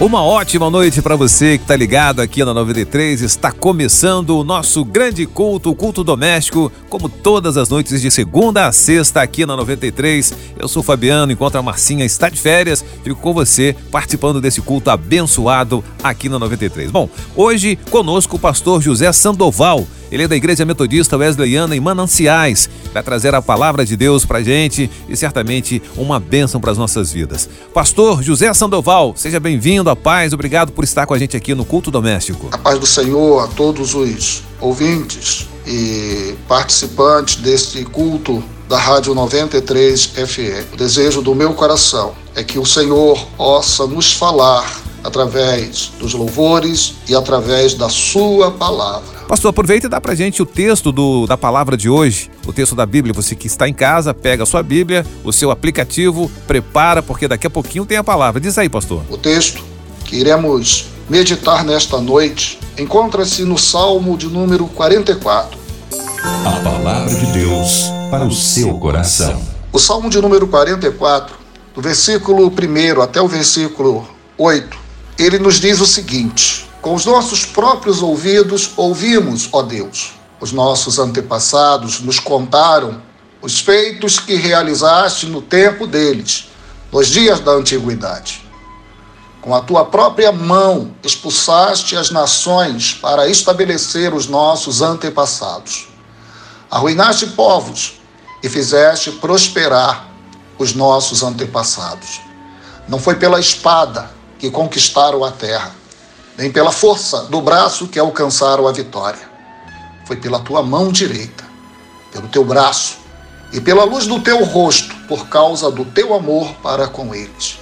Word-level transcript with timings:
Uma 0.00 0.22
ótima 0.22 0.70
noite 0.70 1.02
para 1.02 1.14
você 1.14 1.58
que 1.58 1.64
está 1.64 1.76
ligado 1.76 2.20
aqui 2.22 2.42
na 2.42 2.54
93. 2.54 3.20
Está 3.20 3.52
começando 3.52 4.30
o 4.30 4.42
nosso 4.42 4.82
grande 4.82 5.26
culto, 5.26 5.68
o 5.68 5.74
culto 5.74 6.02
doméstico, 6.02 6.72
como 6.88 7.06
todas 7.06 7.58
as 7.58 7.68
noites 7.68 8.00
de 8.00 8.10
segunda 8.10 8.66
a 8.66 8.72
sexta 8.72 9.20
aqui 9.20 9.44
na 9.44 9.54
93. 9.54 10.32
Eu 10.58 10.68
sou 10.68 10.82
Fabiano, 10.82 11.30
enquanto 11.30 11.56
a 11.56 11.62
Marcinha 11.62 12.06
está 12.06 12.30
de 12.30 12.40
férias, 12.40 12.82
fico 13.04 13.20
com 13.20 13.34
você 13.34 13.76
participando 13.90 14.40
desse 14.40 14.62
culto 14.62 14.88
abençoado 14.88 15.84
aqui 16.02 16.30
na 16.30 16.38
93. 16.38 16.90
Bom, 16.90 17.06
hoje 17.36 17.78
conosco 17.90 18.36
o 18.36 18.38
pastor 18.40 18.80
José 18.80 19.12
Sandoval. 19.12 19.86
Ele 20.10 20.24
é 20.24 20.28
da 20.28 20.34
Igreja 20.34 20.64
Metodista 20.64 21.16
Wesleyana 21.16 21.76
em 21.76 21.80
Mananciais. 21.80 22.68
Vai 22.92 23.02
trazer 23.02 23.34
a 23.34 23.40
palavra 23.40 23.84
de 23.84 23.96
Deus 23.96 24.24
para 24.24 24.42
gente 24.42 24.90
e 25.08 25.16
certamente 25.16 25.80
uma 25.96 26.18
bênção 26.18 26.60
para 26.60 26.72
as 26.72 26.78
nossas 26.78 27.12
vidas. 27.12 27.48
Pastor 27.72 28.22
José 28.22 28.52
Sandoval, 28.52 29.14
seja 29.16 29.38
bem-vindo 29.38 29.88
à 29.88 29.94
paz. 29.94 30.32
Obrigado 30.32 30.72
por 30.72 30.82
estar 30.82 31.06
com 31.06 31.14
a 31.14 31.18
gente 31.18 31.36
aqui 31.36 31.54
no 31.54 31.64
Culto 31.64 31.90
Doméstico. 31.90 32.48
A 32.50 32.58
paz 32.58 32.78
do 32.78 32.86
Senhor 32.86 33.44
a 33.44 33.46
todos 33.46 33.94
os 33.94 34.42
ouvintes 34.60 35.46
e 35.66 36.34
participantes 36.48 37.36
deste 37.36 37.84
culto 37.84 38.42
da 38.68 38.78
Rádio 38.78 39.14
93 39.14 40.04
FE. 40.26 40.64
O 40.72 40.76
desejo 40.76 41.22
do 41.22 41.34
meu 41.34 41.54
coração 41.54 42.12
é 42.34 42.42
que 42.42 42.58
o 42.58 42.66
Senhor 42.66 43.18
possa 43.36 43.86
nos 43.86 44.12
falar 44.12 44.80
através 45.02 45.92
dos 45.98 46.14
louvores 46.14 46.94
e 47.08 47.14
através 47.14 47.74
da 47.74 47.88
sua 47.88 48.50
palavra. 48.50 49.19
Pastor, 49.30 49.50
aproveita 49.50 49.86
e 49.86 49.88
dá 49.88 50.00
pra 50.00 50.12
gente 50.12 50.42
o 50.42 50.44
texto 50.44 50.90
do, 50.90 51.24
da 51.24 51.36
palavra 51.36 51.76
de 51.76 51.88
hoje, 51.88 52.28
o 52.44 52.52
texto 52.52 52.74
da 52.74 52.84
Bíblia. 52.84 53.14
Você 53.14 53.36
que 53.36 53.46
está 53.46 53.68
em 53.68 53.72
casa, 53.72 54.12
pega 54.12 54.42
a 54.42 54.46
sua 54.46 54.60
Bíblia, 54.60 55.06
o 55.22 55.32
seu 55.32 55.52
aplicativo, 55.52 56.28
prepara, 56.48 57.00
porque 57.00 57.28
daqui 57.28 57.46
a 57.46 57.50
pouquinho 57.50 57.86
tem 57.86 57.96
a 57.96 58.02
palavra. 58.02 58.40
Diz 58.40 58.58
aí, 58.58 58.68
pastor. 58.68 59.04
O 59.08 59.16
texto 59.16 59.62
que 60.04 60.16
iremos 60.16 60.86
meditar 61.08 61.64
nesta 61.64 62.00
noite 62.00 62.58
encontra-se 62.76 63.44
no 63.44 63.56
Salmo 63.56 64.18
de 64.18 64.26
número 64.26 64.66
44. 64.66 65.56
A 66.44 66.50
palavra 66.64 67.14
de 67.14 67.26
Deus 67.26 67.84
para 68.10 68.24
o 68.24 68.32
seu 68.32 68.80
coração. 68.80 69.40
O 69.72 69.78
Salmo 69.78 70.10
de 70.10 70.20
número 70.20 70.48
44, 70.48 71.36
do 71.72 71.80
versículo 71.80 72.48
1 72.48 73.00
até 73.00 73.22
o 73.22 73.28
versículo 73.28 74.08
8, 74.36 74.76
ele 75.16 75.38
nos 75.38 75.60
diz 75.60 75.80
o 75.80 75.86
seguinte: 75.86 76.68
Com 76.80 76.94
os 76.94 77.04
nossos 77.04 77.44
próprios 77.44 78.02
ouvidos 78.02 78.70
ouvimos, 78.74 79.48
ó 79.52 79.62
Deus. 79.62 80.12
Os 80.40 80.50
nossos 80.50 80.98
antepassados 80.98 82.00
nos 82.00 82.18
contaram 82.18 83.02
os 83.42 83.60
feitos 83.60 84.18
que 84.18 84.34
realizaste 84.34 85.26
no 85.26 85.42
tempo 85.42 85.86
deles, 85.86 86.48
nos 86.90 87.08
dias 87.08 87.40
da 87.40 87.52
antiguidade. 87.52 88.48
Com 89.42 89.54
a 89.54 89.60
tua 89.60 89.84
própria 89.84 90.32
mão 90.32 90.94
expulsaste 91.02 91.96
as 91.96 92.10
nações 92.10 92.94
para 92.94 93.28
estabelecer 93.28 94.14
os 94.14 94.26
nossos 94.26 94.80
antepassados. 94.80 95.88
Arruinaste 96.70 97.26
povos 97.28 98.00
e 98.42 98.48
fizeste 98.48 99.10
prosperar 99.12 100.08
os 100.58 100.74
nossos 100.74 101.22
antepassados. 101.22 102.20
Não 102.88 102.98
foi 102.98 103.16
pela 103.16 103.38
espada, 103.38 104.10
que 104.38 104.50
conquistaram 104.50 105.22
a 105.22 105.30
terra, 105.30 105.79
nem 106.40 106.50
pela 106.50 106.72
força 106.72 107.24
do 107.24 107.38
braço 107.42 107.86
que 107.86 107.98
alcançaram 107.98 108.66
a 108.66 108.72
vitória. 108.72 109.20
Foi 110.06 110.16
pela 110.16 110.40
tua 110.40 110.62
mão 110.62 110.90
direita, 110.90 111.44
pelo 112.10 112.28
teu 112.28 112.42
braço 112.42 112.96
e 113.52 113.60
pela 113.60 113.84
luz 113.84 114.06
do 114.06 114.18
teu 114.22 114.42
rosto, 114.42 114.96
por 115.06 115.28
causa 115.28 115.70
do 115.70 115.84
teu 115.84 116.14
amor 116.14 116.50
para 116.62 116.88
com 116.88 117.14
eles. 117.14 117.58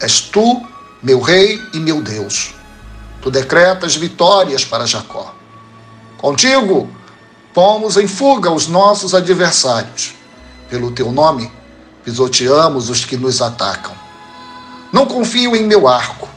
És 0.00 0.18
tu, 0.22 0.60
meu 1.00 1.20
rei 1.20 1.62
e 1.72 1.78
meu 1.78 2.02
Deus. 2.02 2.52
Tu 3.22 3.30
decretas 3.30 3.94
vitórias 3.94 4.64
para 4.64 4.86
Jacó. 4.86 5.32
Contigo, 6.18 6.90
pomos 7.54 7.96
em 7.96 8.08
fuga 8.08 8.50
os 8.50 8.66
nossos 8.66 9.14
adversários. 9.14 10.14
Pelo 10.68 10.90
teu 10.90 11.12
nome, 11.12 11.48
pisoteamos 12.02 12.90
os 12.90 13.04
que 13.04 13.16
nos 13.16 13.40
atacam. 13.40 13.94
Não 14.92 15.06
confio 15.06 15.54
em 15.54 15.62
meu 15.62 15.86
arco. 15.86 16.28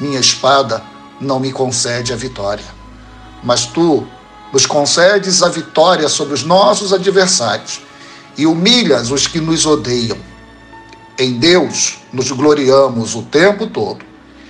Minha 0.00 0.18
espada 0.18 0.90
não 1.22 1.40
me 1.40 1.52
concede 1.52 2.12
a 2.12 2.16
vitória. 2.16 2.64
Mas 3.42 3.66
tu 3.66 4.06
nos 4.52 4.66
concedes 4.66 5.42
a 5.42 5.48
vitória 5.48 6.08
sobre 6.08 6.34
os 6.34 6.44
nossos 6.44 6.92
adversários 6.92 7.80
e 8.36 8.46
humilhas 8.46 9.10
os 9.10 9.26
que 9.26 9.40
nos 9.40 9.64
odeiam. 9.64 10.18
Em 11.18 11.38
Deus 11.38 11.98
nos 12.12 12.30
gloriamos 12.30 13.14
o 13.14 13.22
tempo 13.22 13.66
todo 13.66 14.04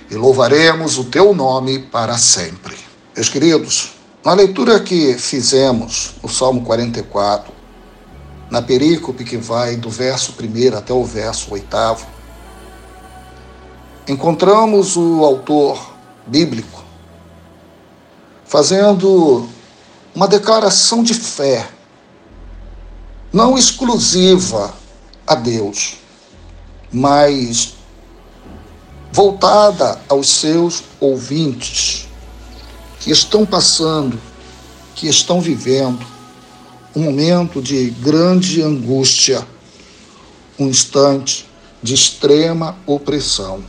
e 0.09 0.15
louvaremos 0.15 0.97
o 0.97 1.05
teu 1.05 1.33
nome 1.33 1.79
para 1.79 2.17
sempre. 2.17 2.75
Meus 3.15 3.29
queridos, 3.29 3.93
na 4.23 4.33
leitura 4.33 4.79
que 4.79 5.13
fizemos 5.15 6.15
no 6.21 6.29
Salmo 6.29 6.61
44, 6.61 7.53
na 8.49 8.61
perícope 8.61 9.23
que 9.23 9.37
vai 9.37 9.75
do 9.75 9.89
verso 9.89 10.33
1 10.39 10.77
até 10.77 10.93
o 10.93 11.03
verso 11.03 11.53
8, 11.53 11.67
encontramos 14.07 14.95
o 14.95 15.23
autor 15.23 15.92
bíblico 16.27 16.83
fazendo 18.53 19.49
uma 20.13 20.27
declaração 20.27 21.01
de 21.01 21.15
fé, 21.15 21.67
não 23.33 23.57
exclusiva 23.57 24.71
a 25.25 25.33
Deus, 25.33 25.95
mas 26.91 27.73
voltada 29.11 29.99
aos 30.07 30.29
seus 30.29 30.83
ouvintes 30.99 32.07
que 32.99 33.09
estão 33.09 33.43
passando, 33.43 34.21
que 34.93 35.07
estão 35.07 35.41
vivendo 35.41 36.05
um 36.95 37.05
momento 37.05 37.59
de 37.59 37.89
grande 37.89 38.61
angústia, 38.61 39.47
um 40.59 40.67
instante 40.67 41.49
de 41.81 41.95
extrema 41.95 42.77
opressão. 42.85 43.63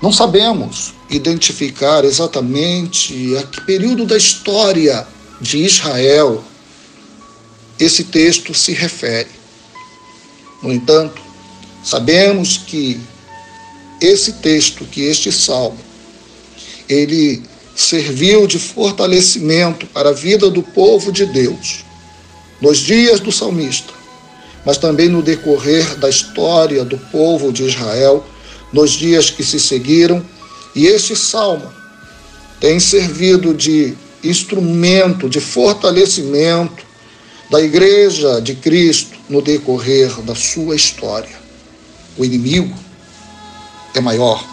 Não 0.00 0.12
sabemos 0.12 0.94
identificar 1.10 2.04
exatamente 2.04 3.36
a 3.36 3.42
que 3.42 3.60
período 3.62 4.06
da 4.06 4.16
história 4.16 5.06
de 5.40 5.58
Israel 5.64 6.44
esse 7.78 8.04
texto 8.04 8.52
se 8.54 8.72
refere. 8.72 9.30
No 10.62 10.72
entanto, 10.72 11.20
sabemos 11.82 12.58
que 12.58 13.00
esse 14.00 14.34
texto, 14.34 14.84
que 14.84 15.02
este 15.02 15.32
salmo, 15.32 15.78
ele 16.88 17.42
serviu 17.74 18.46
de 18.46 18.58
fortalecimento 18.58 19.86
para 19.86 20.10
a 20.10 20.12
vida 20.12 20.50
do 20.50 20.62
povo 20.62 21.10
de 21.10 21.24
Deus 21.24 21.84
nos 22.60 22.78
dias 22.78 23.20
do 23.20 23.32
salmista, 23.32 23.92
mas 24.66 24.76
também 24.76 25.08
no 25.08 25.22
decorrer 25.22 25.96
da 25.96 26.10
história 26.10 26.84
do 26.84 26.98
povo 26.98 27.50
de 27.50 27.64
Israel 27.64 28.24
nos 28.72 28.92
dias 28.92 29.30
que 29.30 29.42
se 29.42 29.58
seguiram, 29.58 30.24
e 30.74 30.86
este 30.86 31.16
salmo 31.16 31.72
tem 32.60 32.78
servido 32.78 33.54
de 33.54 33.96
instrumento 34.22 35.28
de 35.28 35.40
fortalecimento 35.40 36.84
da 37.50 37.60
Igreja 37.60 38.40
de 38.40 38.54
Cristo 38.54 39.18
no 39.28 39.42
decorrer 39.42 40.20
da 40.22 40.34
sua 40.34 40.76
história. 40.76 41.40
O 42.16 42.24
inimigo 42.24 42.76
é 43.94 44.00
maior, 44.00 44.44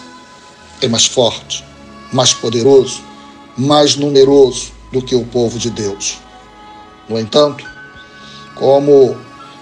é 0.81 0.87
mais 0.87 1.05
forte, 1.05 1.63
mais 2.11 2.33
poderoso, 2.33 3.03
mais 3.57 3.95
numeroso 3.95 4.71
do 4.91 5.01
que 5.01 5.15
o 5.15 5.25
povo 5.25 5.59
de 5.59 5.69
Deus. 5.69 6.17
No 7.07 7.19
entanto, 7.19 7.65
como 8.55 9.15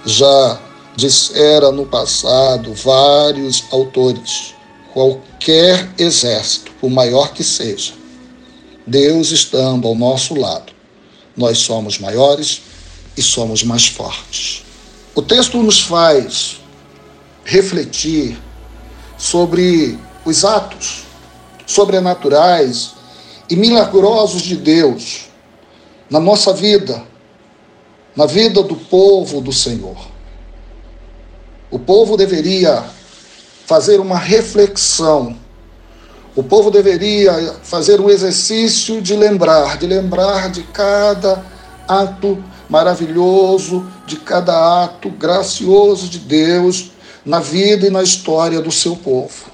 já 0.06 0.59
dissera 0.95 1.71
no 1.71 1.85
passado 1.85 2.74
vários 2.74 3.65
autores: 3.71 4.55
qualquer 4.95 5.89
exército, 5.97 6.71
por 6.80 6.89
maior 6.89 7.33
que 7.33 7.44
seja, 7.44 7.94
Deus 8.88 9.30
estando 9.30 9.89
ao 9.89 9.94
nosso 9.94 10.33
lado, 10.33 10.71
nós 11.36 11.57
somos 11.57 12.00
maiores 12.00 12.62
e 13.18 13.21
somos 13.21 13.62
mais 13.62 13.88
fortes. 13.88 14.63
O 15.13 15.21
texto 15.21 15.62
nos 15.62 15.81
faz 15.81 16.62
refletir 17.44 18.38
sobre 19.18 20.00
os 20.24 20.45
atos 20.45 21.03
sobrenaturais 21.68 22.94
e 23.50 23.56
milagrosos 23.57 24.44
de 24.44 24.56
Deus 24.56 25.25
na 26.09 26.21
nossa 26.21 26.53
vida, 26.53 27.03
na 28.15 28.25
vida 28.25 28.63
do 28.63 28.77
povo 28.77 29.42
do 29.42 29.51
Senhor. 29.51 29.97
O 31.69 31.77
povo 31.77 32.15
deveria 32.15 32.94
fazer 33.65 34.00
uma 34.00 34.17
reflexão 34.17 35.35
O 36.35 36.44
povo 36.44 36.69
deveria 36.69 37.56
fazer 37.63 38.01
um 38.01 38.09
exercício 38.09 39.01
de 39.01 39.15
lembrar, 39.15 39.77
de 39.77 39.88
lembrar 39.88 40.50
de 40.51 40.63
cada 40.63 41.41
ato 41.88 42.44
maravilhoso, 42.69 43.85
de 44.06 44.17
cada 44.17 44.83
ato 44.83 45.09
gracioso 45.09 46.09
de 46.09 46.19
Deus 46.19 46.91
na 47.25 47.39
vida 47.39 47.88
e 47.88 47.89
na 47.89 48.03
história 48.03 48.59
do 48.59 48.71
seu 48.71 48.97
povo. 48.97 49.45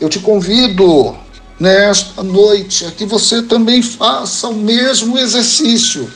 Eu 0.00 0.08
te 0.08 0.18
convido 0.18 1.16
nesta 1.58 2.22
noite 2.22 2.86
a 2.86 2.90
que 2.90 3.04
você 3.04 3.42
também 3.42 3.80
faça 3.80 4.48
o 4.48 4.54
mesmo 4.54 5.16
exercício, 5.18 6.10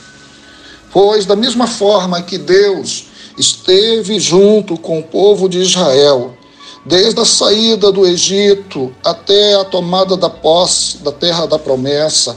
pois, 0.90 1.26
da 1.26 1.37
mesma 1.37 1.66
forma 1.66 2.22
que 2.22 2.38
Deus 2.38 3.06
esteve 3.38 4.19
junto 4.19 4.76
com 4.76 4.98
o 4.98 5.02
povo 5.02 5.48
de 5.48 5.58
Israel, 5.58 6.33
desde 6.84 7.20
a 7.20 7.25
saída 7.25 7.90
do 7.90 8.06
Egito 8.06 8.94
até 9.02 9.54
a 9.54 9.64
tomada 9.64 10.16
da 10.16 10.28
posse 10.28 10.98
da 10.98 11.10
terra 11.10 11.46
da 11.46 11.58
promessa, 11.58 12.36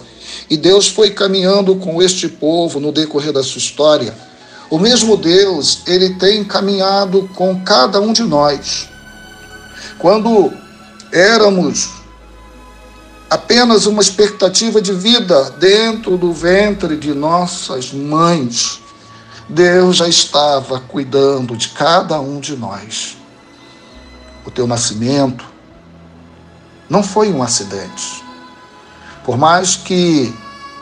e 0.50 0.56
Deus 0.56 0.88
foi 0.88 1.12
caminhando 1.12 1.76
com 1.76 2.02
este 2.02 2.28
povo 2.28 2.80
no 2.80 2.92
decorrer 2.92 3.34
da 3.34 3.44
sua 3.44 3.60
história. 3.60 4.16
O 4.70 4.78
mesmo 4.78 5.18
Deus, 5.18 5.80
ele 5.86 6.16
tem 6.16 6.44
caminhado 6.44 7.30
com 7.36 7.62
cada 7.64 8.00
um 8.00 8.14
de 8.14 8.24
nós. 8.24 8.88
Quando 9.98 10.54
éramos 11.12 11.90
apenas 13.30 13.86
uma 13.86 14.02
expectativa 14.02 14.82
de 14.82 14.94
vida 14.94 15.52
dentro 15.52 16.18
do 16.18 16.32
ventre 16.32 16.96
de 16.96 17.14
nossas 17.14 17.92
mães, 17.92 18.80
Deus 19.50 19.98
já 19.98 20.08
estava 20.08 20.80
cuidando 20.80 21.56
de 21.56 21.70
cada 21.70 22.20
um 22.20 22.40
de 22.40 22.56
nós. 22.56 23.18
O 24.48 24.50
teu 24.50 24.66
nascimento 24.66 25.46
não 26.90 27.04
foi 27.04 27.34
um 27.34 27.44
acidente. 27.44 28.24
Por 29.26 29.38
mais 29.38 29.76
que 29.76 30.34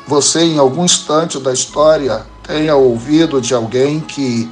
você, 0.08 0.44
em 0.44 0.60
algum 0.60 0.86
instante 0.86 1.40
da 1.40 1.52
história, 1.52 2.24
tenha 2.44 2.76
ouvido 2.76 3.42
de 3.42 3.56
alguém 3.56 4.00
que 4.00 4.48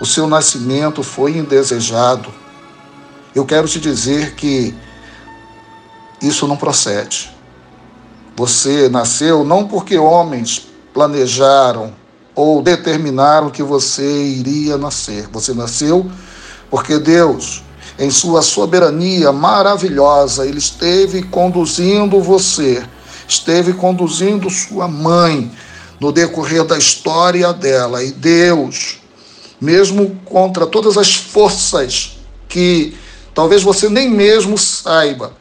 o 0.00 0.06
seu 0.06 0.26
nascimento 0.26 1.02
foi 1.02 1.36
indesejado, 1.36 2.32
eu 3.34 3.44
quero 3.44 3.68
te 3.68 3.78
dizer 3.78 4.34
que 4.34 4.74
isso 6.22 6.48
não 6.48 6.56
procede. 6.56 7.30
Você 8.34 8.88
nasceu 8.88 9.44
não 9.44 9.68
porque 9.68 9.98
homens 9.98 10.68
planejaram 10.94 11.92
ou 12.34 12.62
determinaram 12.62 13.50
que 13.50 13.62
você 13.62 14.24
iria 14.24 14.78
nascer. 14.78 15.28
Você 15.32 15.52
nasceu 15.52 16.10
porque 16.70 16.98
Deus, 16.98 17.62
em 17.98 18.10
sua 18.10 18.42
soberania 18.42 19.32
maravilhosa, 19.32 20.46
ele 20.46 20.58
esteve 20.58 21.22
conduzindo 21.22 22.20
você 22.20 22.82
esteve 23.28 23.74
conduzindo 23.74 24.48
sua 24.48 24.88
mãe 24.88 25.52
no 26.00 26.10
decorrer 26.10 26.64
da 26.64 26.78
história 26.78 27.52
dela. 27.52 28.02
E 28.02 28.10
Deus, 28.10 29.00
mesmo 29.60 30.18
contra 30.24 30.66
todas 30.66 30.96
as 30.96 31.14
forças 31.14 32.18
que 32.48 32.96
talvez 33.34 33.62
você 33.62 33.88
nem 33.88 34.08
mesmo 34.08 34.56
saiba, 34.56 35.32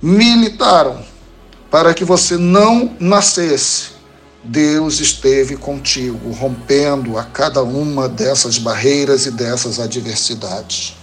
militaram 0.00 1.04
para 1.70 1.92
que 1.92 2.04
você 2.04 2.36
não 2.36 2.96
nascesse. 3.00 3.92
Deus 4.44 4.98
esteve 4.98 5.56
contigo, 5.56 6.32
rompendo 6.32 7.16
a 7.16 7.22
cada 7.22 7.62
uma 7.62 8.08
dessas 8.08 8.58
barreiras 8.58 9.24
e 9.24 9.30
dessas 9.30 9.78
adversidades. 9.78 10.96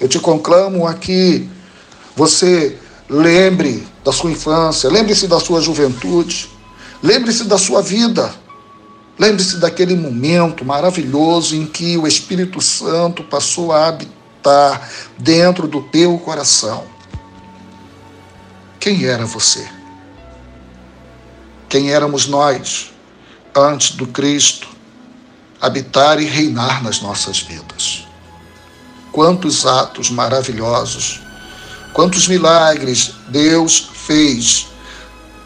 Eu 0.00 0.08
te 0.08 0.18
conclamo 0.18 0.86
aqui, 0.86 1.48
você 2.14 2.78
lembre 3.08 3.86
da 4.04 4.12
sua 4.12 4.30
infância, 4.30 4.90
lembre-se 4.90 5.26
da 5.26 5.40
sua 5.40 5.60
juventude, 5.60 6.50
lembre-se 7.02 7.44
da 7.44 7.56
sua 7.56 7.80
vida, 7.80 8.34
lembre-se 9.18 9.58
daquele 9.58 9.96
momento 9.96 10.64
maravilhoso 10.64 11.56
em 11.56 11.66
que 11.66 11.96
o 11.96 12.06
Espírito 12.06 12.60
Santo 12.60 13.24
passou 13.24 13.72
a 13.72 13.88
habitar 13.88 14.90
dentro 15.18 15.66
do 15.66 15.80
teu 15.82 16.18
coração. 16.18 16.84
Quem 18.78 19.04
era 19.04 19.24
você? 19.24 19.66
Quem 21.68 21.90
éramos 21.90 22.26
nós 22.26 22.92
antes 23.54 23.96
do 23.96 24.06
Cristo 24.06 24.68
habitar 25.60 26.20
e 26.20 26.24
reinar 26.24 26.82
nas 26.82 27.00
nossas 27.00 27.40
vidas? 27.40 28.06
Quantos 29.16 29.64
atos 29.64 30.10
maravilhosos 30.10 31.22
Quantos 31.94 32.28
milagres 32.28 33.12
Deus 33.28 33.88
fez 33.94 34.66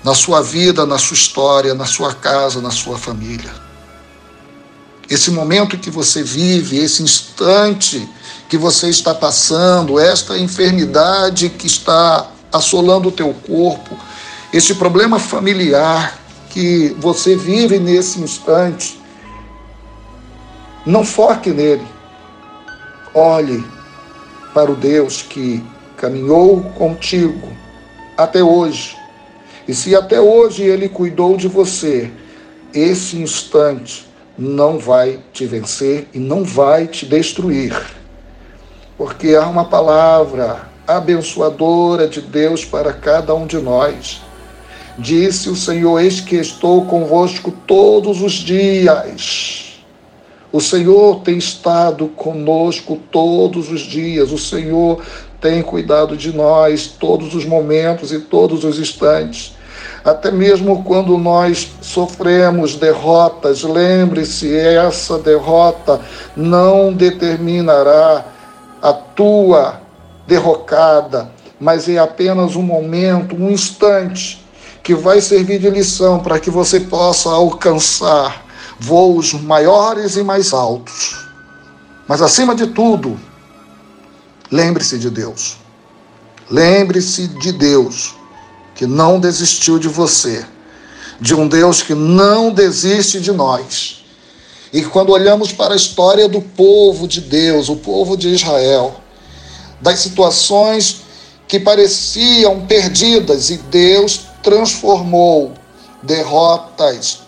na 0.02 0.12
sua 0.12 0.42
vida, 0.42 0.84
na 0.84 0.98
sua 0.98 1.14
história, 1.14 1.72
na 1.72 1.86
sua 1.86 2.12
casa, 2.12 2.60
na 2.60 2.72
sua 2.72 2.98
família. 2.98 3.52
Esse 5.08 5.30
momento 5.30 5.78
que 5.78 5.88
você 5.88 6.24
vive, 6.24 6.78
esse 6.78 7.04
instante 7.04 8.08
que 8.48 8.58
você 8.58 8.88
está 8.88 9.14
passando, 9.14 10.00
esta 10.00 10.36
enfermidade 10.36 11.48
que 11.50 11.68
está 11.68 12.28
assolando 12.52 13.10
o 13.10 13.12
teu 13.12 13.32
corpo, 13.32 13.96
esse 14.52 14.74
problema 14.74 15.20
familiar 15.20 16.18
que 16.48 16.96
você 16.98 17.36
vive 17.36 17.78
nesse 17.78 18.18
instante, 18.18 19.00
não 20.84 21.04
foque 21.04 21.50
nele. 21.50 21.99
Olhe 23.14 23.64
para 24.54 24.70
o 24.70 24.76
Deus 24.76 25.20
que 25.22 25.64
caminhou 25.96 26.62
contigo 26.76 27.48
até 28.16 28.42
hoje. 28.42 28.96
E 29.66 29.74
se 29.74 29.96
até 29.96 30.20
hoje 30.20 30.62
ele 30.62 30.88
cuidou 30.88 31.36
de 31.36 31.48
você, 31.48 32.10
esse 32.72 33.16
instante 33.16 34.08
não 34.38 34.78
vai 34.78 35.18
te 35.32 35.44
vencer 35.44 36.08
e 36.14 36.18
não 36.18 36.44
vai 36.44 36.86
te 36.86 37.04
destruir. 37.04 37.76
Porque 38.96 39.34
há 39.34 39.46
uma 39.46 39.64
palavra 39.64 40.68
abençoadora 40.86 42.06
de 42.06 42.20
Deus 42.20 42.64
para 42.64 42.92
cada 42.92 43.34
um 43.34 43.46
de 43.46 43.58
nós. 43.58 44.22
Disse 44.98 45.48
o 45.48 45.56
Senhor: 45.56 45.98
Eis 45.98 46.20
que 46.20 46.36
estou 46.36 46.86
convosco 46.86 47.50
todos 47.66 48.22
os 48.22 48.32
dias 48.34 49.69
o 50.52 50.60
Senhor 50.60 51.20
tem 51.20 51.38
estado 51.38 52.08
conosco 52.08 52.98
todos 53.10 53.70
os 53.70 53.80
dias, 53.80 54.32
o 54.32 54.38
Senhor 54.38 55.00
tem 55.40 55.62
cuidado 55.62 56.16
de 56.16 56.34
nós 56.34 56.86
todos 56.86 57.34
os 57.34 57.44
momentos 57.44 58.12
e 58.12 58.18
todos 58.18 58.64
os 58.64 58.78
instantes. 58.78 59.54
Até 60.04 60.30
mesmo 60.30 60.82
quando 60.82 61.16
nós 61.16 61.70
sofremos 61.80 62.74
derrotas, 62.74 63.62
lembre-se, 63.62 64.54
essa 64.54 65.18
derrota 65.18 66.00
não 66.36 66.92
determinará 66.92 68.24
a 68.82 68.92
tua 68.92 69.80
derrocada, 70.26 71.30
mas 71.58 71.88
é 71.88 71.98
apenas 71.98 72.56
um 72.56 72.62
momento, 72.62 73.36
um 73.36 73.50
instante, 73.50 74.44
que 74.82 74.94
vai 74.94 75.20
servir 75.20 75.58
de 75.58 75.68
lição 75.68 76.18
para 76.18 76.38
que 76.40 76.50
você 76.50 76.80
possa 76.80 77.28
alcançar 77.28 78.49
voos 78.80 79.34
maiores 79.34 80.16
e 80.16 80.22
mais 80.22 80.52
altos. 80.52 81.28
Mas 82.08 82.22
acima 82.22 82.54
de 82.54 82.68
tudo, 82.68 83.20
lembre-se 84.50 84.98
de 84.98 85.10
Deus. 85.10 85.58
Lembre-se 86.50 87.28
de 87.28 87.52
Deus 87.52 88.14
que 88.74 88.86
não 88.86 89.20
desistiu 89.20 89.78
de 89.78 89.86
você, 89.86 90.44
de 91.20 91.34
um 91.34 91.46
Deus 91.46 91.82
que 91.82 91.94
não 91.94 92.50
desiste 92.50 93.20
de 93.20 93.30
nós. 93.30 94.02
E 94.72 94.82
quando 94.82 95.10
olhamos 95.10 95.52
para 95.52 95.74
a 95.74 95.76
história 95.76 96.28
do 96.28 96.40
povo 96.40 97.06
de 97.06 97.20
Deus, 97.20 97.68
o 97.68 97.76
povo 97.76 98.16
de 98.16 98.28
Israel, 98.28 98.96
das 99.80 100.00
situações 100.00 101.02
que 101.46 101.60
pareciam 101.60 102.66
perdidas 102.66 103.50
e 103.50 103.58
Deus 103.58 104.22
transformou 104.42 105.52
derrotas 106.02 107.19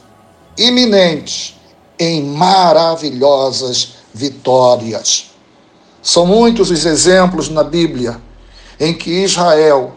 iminente 0.67 1.61
em 1.99 2.23
maravilhosas 2.25 3.95
vitórias. 4.13 5.31
São 6.03 6.27
muitos 6.27 6.71
os 6.71 6.85
exemplos 6.85 7.49
na 7.49 7.63
Bíblia 7.63 8.21
em 8.79 8.93
que 8.93 9.11
Israel, 9.23 9.97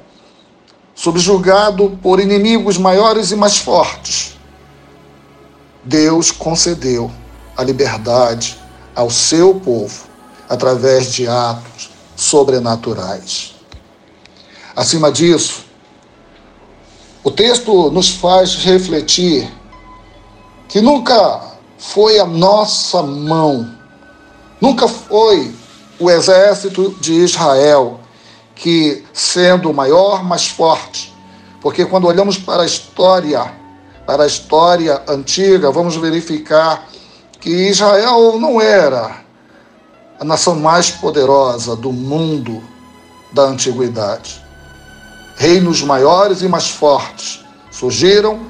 subjugado 0.93 1.97
por 2.01 2.19
inimigos 2.19 2.77
maiores 2.77 3.31
e 3.31 3.35
mais 3.35 3.57
fortes, 3.57 4.37
Deus 5.83 6.31
concedeu 6.31 7.11
a 7.57 7.63
liberdade 7.63 8.57
ao 8.95 9.09
seu 9.09 9.55
povo 9.55 10.05
através 10.47 11.11
de 11.13 11.27
atos 11.27 11.89
sobrenaturais. 12.15 13.55
Acima 14.75 15.11
disso, 15.11 15.65
o 17.23 17.31
texto 17.31 17.89
nos 17.91 18.09
faz 18.09 18.55
refletir 18.55 19.51
que 20.75 20.81
nunca 20.81 21.39
foi 21.77 22.19
a 22.19 22.25
nossa 22.25 23.01
mão, 23.01 23.65
nunca 24.59 24.89
foi 24.89 25.55
o 25.97 26.11
exército 26.11 26.93
de 26.99 27.13
Israel 27.13 28.01
que 28.53 29.05
sendo 29.13 29.73
maior, 29.73 30.21
mais 30.21 30.49
forte. 30.49 31.15
Porque 31.61 31.85
quando 31.85 32.07
olhamos 32.07 32.37
para 32.37 32.63
a 32.63 32.65
história, 32.65 33.53
para 34.05 34.25
a 34.25 34.27
história 34.27 35.01
antiga, 35.07 35.71
vamos 35.71 35.95
verificar 35.95 36.89
que 37.39 37.69
Israel 37.69 38.37
não 38.37 38.59
era 38.59 39.23
a 40.19 40.25
nação 40.25 40.57
mais 40.57 40.91
poderosa 40.91 41.73
do 41.73 41.93
mundo 41.93 42.61
da 43.31 43.43
antiguidade. 43.43 44.43
Reinos 45.37 45.81
maiores 45.83 46.41
e 46.41 46.49
mais 46.49 46.69
fortes 46.69 47.45
surgiram 47.71 48.41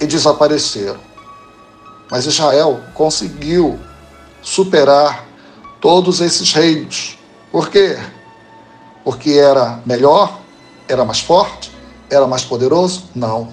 e 0.00 0.06
desapareceram. 0.08 1.07
Mas 2.10 2.26
Israel 2.26 2.80
conseguiu 2.94 3.78
superar 4.42 5.26
todos 5.80 6.20
esses 6.20 6.52
reinos. 6.52 7.18
Por 7.52 7.68
quê? 7.68 7.98
Porque 9.04 9.32
era 9.32 9.80
melhor, 9.84 10.38
era 10.88 11.04
mais 11.04 11.20
forte, 11.20 11.70
era 12.10 12.26
mais 12.26 12.44
poderoso? 12.44 13.04
Não. 13.14 13.48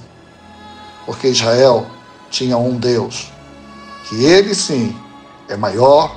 Porque 1.06 1.28
Israel 1.28 1.86
tinha 2.30 2.58
um 2.58 2.78
Deus, 2.78 3.32
que 4.08 4.24
ele 4.26 4.56
sim 4.56 4.96
é 5.48 5.56
maior, 5.56 6.16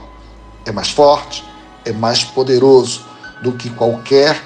é 0.65 0.73
mais 0.73 0.91
forte, 0.91 1.45
é 1.85 1.93
mais 1.93 2.25
poderoso 2.25 3.05
do 3.43 3.53
que 3.53 3.71
qualquer 3.71 4.41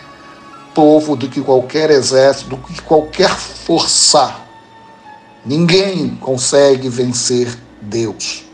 povo, 0.75 1.17
do 1.17 1.29
que 1.29 1.41
qualquer 1.41 1.91
exército, 1.91 2.51
do 2.51 2.57
que 2.57 2.81
qualquer 2.83 3.31
força. 3.31 4.35
Ninguém 5.45 6.17
consegue 6.17 6.89
vencer 6.89 7.57
Deus. 7.83 8.45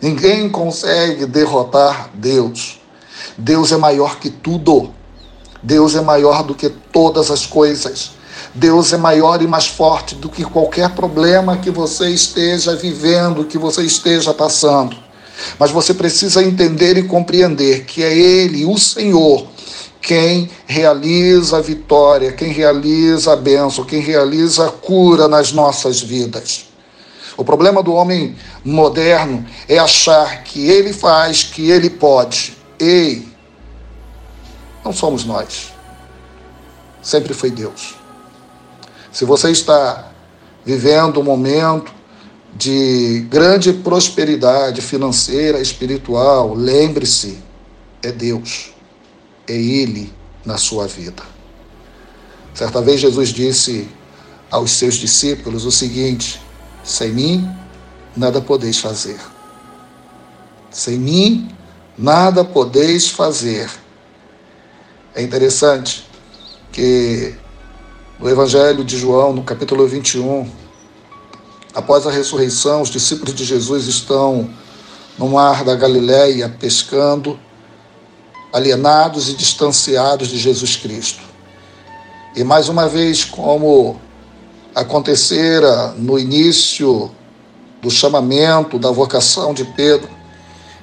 Ninguém 0.00 0.48
consegue 0.48 1.26
derrotar 1.26 2.10
Deus. 2.14 2.80
Deus 3.36 3.70
é 3.70 3.76
maior 3.76 4.18
que 4.18 4.30
tudo. 4.30 4.94
Deus 5.62 5.94
é 5.94 6.00
maior 6.00 6.42
do 6.42 6.54
que 6.54 6.70
todas 6.70 7.30
as 7.30 7.44
coisas. 7.44 8.12
Deus 8.54 8.92
é 8.92 8.96
maior 8.96 9.42
e 9.42 9.46
mais 9.46 9.66
forte 9.66 10.14
do 10.14 10.28
que 10.28 10.42
qualquer 10.42 10.90
problema 10.90 11.58
que 11.58 11.70
você 11.70 12.08
esteja 12.08 12.74
vivendo, 12.74 13.44
que 13.44 13.58
você 13.58 13.82
esteja 13.82 14.32
passando. 14.32 14.96
Mas 15.58 15.70
você 15.70 15.92
precisa 15.92 16.42
entender 16.42 16.96
e 16.96 17.02
compreender 17.02 17.84
que 17.84 18.02
é 18.02 18.12
Ele, 18.12 18.64
o 18.64 18.78
Senhor, 18.78 19.46
quem 20.00 20.50
realiza 20.66 21.58
a 21.58 21.60
vitória, 21.60 22.32
quem 22.32 22.52
realiza 22.52 23.34
a 23.34 23.36
bênção, 23.36 23.84
quem 23.84 24.00
realiza 24.00 24.66
a 24.66 24.70
cura 24.70 25.28
nas 25.28 25.52
nossas 25.52 26.00
vidas. 26.00 26.69
O 27.36 27.44
problema 27.44 27.82
do 27.82 27.92
homem 27.94 28.36
moderno 28.64 29.46
é 29.68 29.78
achar 29.78 30.42
que 30.42 30.68
ele 30.68 30.92
faz, 30.92 31.42
que 31.42 31.70
ele 31.70 31.90
pode. 31.90 32.56
Ei, 32.78 33.26
não 34.84 34.92
somos 34.92 35.24
nós. 35.24 35.72
Sempre 37.02 37.34
foi 37.34 37.50
Deus. 37.50 37.94
Se 39.12 39.24
você 39.24 39.50
está 39.50 40.12
vivendo 40.64 41.20
um 41.20 41.24
momento 41.24 41.92
de 42.54 43.26
grande 43.30 43.72
prosperidade 43.72 44.80
financeira, 44.80 45.60
espiritual, 45.60 46.54
lembre-se, 46.54 47.38
é 48.02 48.10
Deus, 48.10 48.72
é 49.46 49.54
Ele 49.54 50.12
na 50.44 50.58
sua 50.58 50.86
vida. 50.86 51.22
Certa 52.54 52.82
vez 52.82 53.00
Jesus 53.00 53.30
disse 53.30 53.88
aos 54.50 54.72
seus 54.72 54.94
discípulos 54.94 55.64
o 55.64 55.70
seguinte: 55.70 56.40
sem 56.82 57.10
mim 57.12 57.50
nada 58.16 58.40
podeis 58.40 58.78
fazer. 58.78 59.20
Sem 60.70 60.98
mim 60.98 61.48
nada 61.96 62.44
podeis 62.44 63.08
fazer. 63.08 63.70
É 65.14 65.22
interessante 65.22 66.06
que 66.72 67.34
no 68.18 68.28
Evangelho 68.28 68.84
de 68.84 68.98
João, 68.98 69.32
no 69.32 69.42
capítulo 69.42 69.86
21, 69.86 70.48
Após 71.72 72.04
a 72.04 72.10
ressurreição, 72.10 72.82
os 72.82 72.90
discípulos 72.90 73.32
de 73.32 73.44
Jesus 73.44 73.86
estão 73.86 74.50
no 75.16 75.28
mar 75.28 75.62
da 75.62 75.76
Galiléia 75.76 76.48
pescando, 76.48 77.38
alienados 78.52 79.28
e 79.28 79.34
distanciados 79.34 80.28
de 80.28 80.36
Jesus 80.36 80.74
Cristo. 80.74 81.22
E 82.34 82.42
mais 82.42 82.68
uma 82.68 82.88
vez, 82.88 83.24
como 83.24 84.00
acontecera 84.74 85.94
no 85.96 86.18
início 86.18 87.10
do 87.82 87.90
chamamento, 87.90 88.78
da 88.78 88.90
vocação 88.90 89.54
de 89.54 89.64
Pedro, 89.64 90.08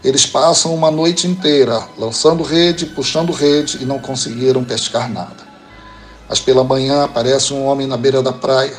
eles 0.04 0.26
passam 0.26 0.74
uma 0.74 0.92
noite 0.92 1.28
inteira 1.28 1.84
lançando 1.98 2.44
rede, 2.44 2.86
puxando 2.86 3.32
rede 3.32 3.80
e 3.82 3.86
não 3.86 4.00
conseguiram 4.00 4.64
pescar 4.64 5.10
nada. 5.10 5.48
Mas 6.30 6.40
pela 6.40 6.64
manhã 6.64 7.04
aparece 7.04 7.54
um 7.54 7.66
homem 7.66 7.88
na 7.88 7.98
beira 7.98 8.22
da 8.22 8.34
praia 8.34 8.78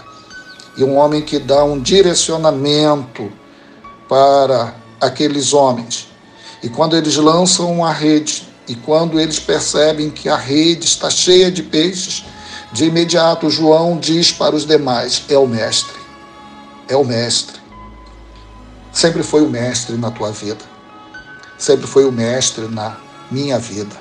e 0.77 0.85
um 0.85 0.97
homem 0.97 1.23
que 1.23 1.39
dá 1.39 1.65
um 1.65 1.81
direcionamento 1.81 3.31
para 4.09 4.75
aqueles 5.01 5.53
homens. 5.53 6.09
E 6.63 6.69
quando 6.69 6.97
eles 6.97 7.17
lançam 7.17 7.85
a 7.85 7.93
rede 7.93 8.49
e 8.69 8.75
quando 8.75 9.19
eles 9.19 9.39
percebem 9.39 10.11
que 10.11 10.29
a 10.29 10.37
rede 10.37 10.87
está 10.87 11.11
cheia 11.11 11.51
de 11.51 11.63
peixes, 11.63 12.25
de 12.73 12.85
imediato 12.85 13.51
João 13.51 13.99
diz 13.99 14.31
para 14.33 14.55
os 14.55 14.67
demais: 14.67 15.25
é 15.29 15.39
o 15.39 15.47
mestre. 15.47 15.97
É 16.89 16.97
o 16.97 17.05
mestre. 17.05 17.59
Sempre 18.93 19.23
foi 19.23 19.43
o 19.43 19.49
mestre 19.49 19.97
na 19.97 20.11
tua 20.11 20.33
vida. 20.33 20.65
Sempre 21.57 21.87
foi 21.87 22.05
o 22.05 22.13
mestre 22.13 22.67
na 22.69 22.97
minha 23.31 23.59
vida. 23.59 23.97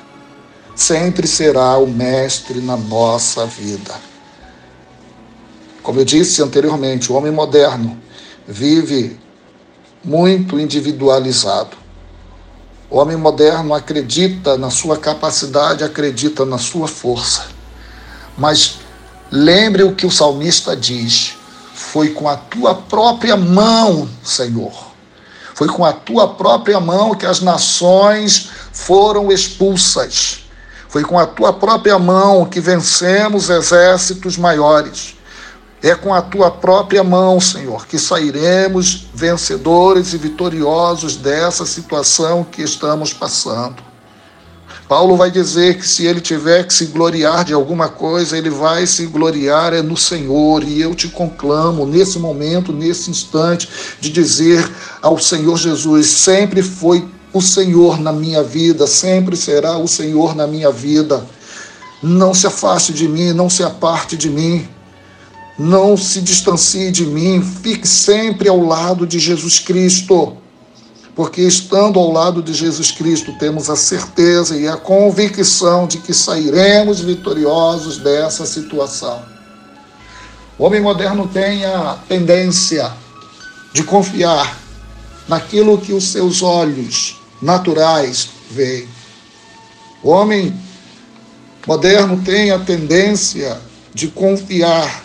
Sempre 0.75 1.27
será 1.27 1.77
o 1.77 1.87
mestre 1.87 2.61
na 2.61 2.77
nossa 2.77 3.45
vida. 3.45 3.95
Como 5.81 5.99
eu 5.99 6.05
disse 6.05 6.41
anteriormente, 6.41 7.11
o 7.11 7.15
homem 7.15 7.31
moderno 7.31 7.97
vive 8.47 9.19
muito 10.03 10.59
individualizado. 10.59 11.77
O 12.89 12.97
homem 12.97 13.17
moderno 13.17 13.73
acredita 13.73 14.57
na 14.57 14.69
sua 14.69 14.97
capacidade, 14.97 15.83
acredita 15.83 16.45
na 16.45 16.57
sua 16.57 16.87
força. 16.87 17.56
Mas 18.37 18.79
lembre 19.31 19.83
o 19.83 19.95
que 19.95 20.05
o 20.05 20.11
salmista 20.11 20.75
diz: 20.75 21.35
foi 21.73 22.09
com 22.09 22.29
a 22.29 22.35
tua 22.35 22.75
própria 22.75 23.35
mão, 23.35 24.07
Senhor. 24.23 24.87
Foi 25.55 25.67
com 25.67 25.83
a 25.83 25.91
tua 25.91 26.27
própria 26.27 26.79
mão 26.79 27.15
que 27.15 27.25
as 27.25 27.41
nações 27.41 28.49
foram 28.71 29.31
expulsas. 29.31 30.45
Foi 30.87 31.03
com 31.03 31.17
a 31.17 31.25
tua 31.25 31.51
própria 31.51 31.97
mão 31.97 32.45
que 32.45 32.59
vencemos 32.59 33.49
exércitos 33.49 34.37
maiores. 34.37 35.15
É 35.81 35.93
com 35.95 36.13
a 36.13 36.21
tua 36.21 36.49
própria 36.49 37.03
mão, 37.03 37.39
Senhor, 37.39 37.87
que 37.87 37.99
sairemos 37.99 39.07
vencedores 39.13 40.13
e 40.13 40.17
vitoriosos 40.17 41.15
dessa 41.15 41.65
situação 41.65 42.43
que 42.43 42.61
estamos 42.61 43.13
passando. 43.13 43.81
Paulo 44.87 45.17
vai 45.17 45.29
dizer 45.29 45.77
que 45.77 45.87
se 45.87 46.05
ele 46.05 46.21
tiver 46.21 46.65
que 46.65 46.73
se 46.73 46.85
gloriar 46.85 47.43
de 47.43 47.53
alguma 47.53 47.89
coisa, 47.89 48.37
ele 48.37 48.49
vai 48.49 48.87
se 48.87 49.05
gloriar 49.05 49.73
é 49.73 49.81
no 49.81 49.97
Senhor. 49.97 50.63
E 50.63 50.79
eu 50.79 50.95
te 50.95 51.09
conclamo 51.09 51.85
nesse 51.85 52.17
momento, 52.17 52.71
nesse 52.71 53.11
instante, 53.11 53.67
de 53.99 54.09
dizer 54.09 54.69
ao 55.01 55.19
Senhor 55.19 55.57
Jesus: 55.57 56.07
sempre 56.07 56.63
foi 56.63 57.05
o 57.33 57.41
Senhor 57.41 57.99
na 57.99 58.13
minha 58.13 58.41
vida, 58.41 58.87
sempre 58.87 59.35
será 59.35 59.77
o 59.77 59.89
Senhor 59.89 60.33
na 60.33 60.47
minha 60.47 60.71
vida. 60.71 61.25
Não 62.01 62.33
se 62.33 62.47
afaste 62.47 62.93
de 62.93 63.09
mim, 63.09 63.33
não 63.33 63.49
se 63.49 63.63
aparte 63.63 64.15
de 64.15 64.29
mim. 64.29 64.67
Não 65.59 65.97
se 65.97 66.21
distancie 66.21 66.91
de 66.91 67.05
mim, 67.05 67.41
fique 67.41 67.87
sempre 67.87 68.47
ao 68.47 68.63
lado 68.63 69.05
de 69.07 69.19
Jesus 69.19 69.59
Cristo. 69.59 70.37
Porque 71.17 71.41
estando 71.41 71.99
ao 71.99 72.11
lado 72.11 72.43
de 72.43 72.53
Jesus 72.53 72.91
Cristo, 72.91 73.33
temos 73.39 73.71
a 73.71 73.75
certeza 73.75 74.55
e 74.55 74.67
a 74.67 74.77
convicção 74.77 75.87
de 75.87 75.97
que 75.97 76.13
sairemos 76.13 76.99
vitoriosos 76.99 77.97
dessa 77.97 78.45
situação. 78.45 79.25
O 80.59 80.63
homem 80.63 80.79
moderno 80.79 81.27
tem 81.27 81.65
a 81.65 81.97
tendência 82.07 82.93
de 83.73 83.83
confiar 83.83 84.59
naquilo 85.27 85.79
que 85.79 85.91
os 85.91 86.03
seus 86.11 86.43
olhos 86.43 87.19
naturais 87.41 88.29
veem. 88.51 88.87
O 90.03 90.11
homem 90.11 90.55
moderno 91.65 92.21
tem 92.23 92.51
a 92.51 92.59
tendência 92.59 93.59
de 93.91 94.07
confiar 94.07 95.03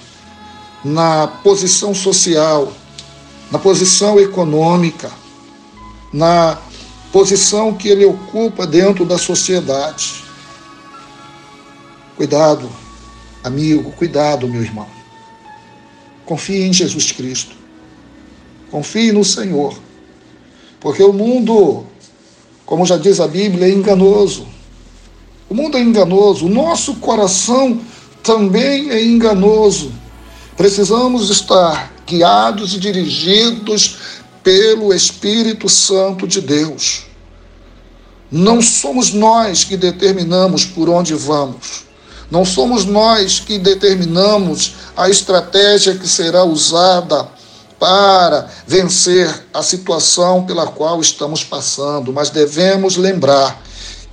na 0.84 1.26
posição 1.26 1.94
social, 1.94 2.70
na 3.50 3.58
posição 3.58 4.20
econômica, 4.20 5.21
na 6.12 6.58
posição 7.12 7.74
que 7.74 7.88
ele 7.88 8.04
ocupa 8.04 8.66
dentro 8.66 9.04
da 9.04 9.18
sociedade. 9.18 10.22
Cuidado, 12.16 12.70
amigo, 13.42 13.92
cuidado, 13.92 14.48
meu 14.48 14.62
irmão. 14.62 14.86
Confie 16.24 16.62
em 16.62 16.72
Jesus 16.72 17.12
Cristo. 17.12 17.54
Confie 18.70 19.12
no 19.12 19.24
Senhor. 19.24 19.74
Porque 20.80 21.02
o 21.02 21.12
mundo, 21.12 21.84
como 22.64 22.86
já 22.86 22.96
diz 22.96 23.20
a 23.20 23.28
Bíblia, 23.28 23.66
é 23.66 23.70
enganoso. 23.70 24.46
O 25.48 25.54
mundo 25.54 25.76
é 25.76 25.80
enganoso, 25.80 26.46
o 26.46 26.48
nosso 26.48 26.94
coração 26.96 27.80
também 28.22 28.90
é 28.90 29.04
enganoso. 29.04 29.92
Precisamos 30.56 31.28
estar 31.28 31.92
guiados 32.06 32.74
e 32.74 32.78
dirigidos 32.80 34.21
pelo 34.42 34.92
Espírito 34.92 35.68
Santo 35.68 36.26
de 36.26 36.40
Deus. 36.40 37.06
Não 38.30 38.62
somos 38.62 39.12
nós 39.12 39.64
que 39.64 39.76
determinamos 39.76 40.64
por 40.64 40.88
onde 40.88 41.14
vamos. 41.14 41.84
Não 42.30 42.44
somos 42.46 42.86
nós 42.86 43.38
que 43.38 43.58
determinamos 43.58 44.74
a 44.96 45.10
estratégia 45.10 45.94
que 45.94 46.08
será 46.08 46.42
usada 46.44 47.28
para 47.78 48.48
vencer 48.66 49.28
a 49.52 49.62
situação 49.62 50.46
pela 50.46 50.66
qual 50.66 51.00
estamos 51.00 51.44
passando, 51.44 52.12
mas 52.12 52.30
devemos 52.30 52.96
lembrar 52.96 53.60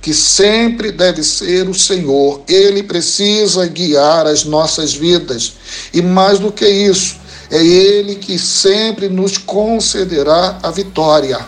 que 0.02 0.12
sempre 0.12 0.90
deve 0.90 1.22
ser 1.22 1.68
o 1.68 1.74
Senhor. 1.74 2.42
Ele 2.48 2.82
precisa 2.82 3.66
guiar 3.66 4.26
as 4.26 4.44
nossas 4.44 4.92
vidas. 4.92 5.52
E 5.94 6.02
mais 6.02 6.38
do 6.38 6.50
que 6.50 6.66
isso, 6.66 7.19
é 7.50 7.64
Ele 7.64 8.16
que 8.16 8.38
sempre 8.38 9.08
nos 9.08 9.36
concederá 9.36 10.58
a 10.62 10.70
vitória. 10.70 11.38